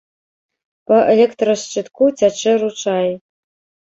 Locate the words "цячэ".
2.21-2.53